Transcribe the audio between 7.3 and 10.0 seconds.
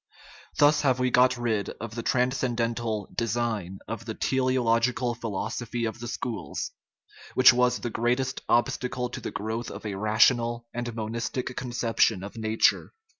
which was the greatest obstacle to the growth of a